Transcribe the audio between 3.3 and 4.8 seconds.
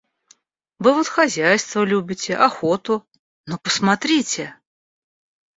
ну посмотрите!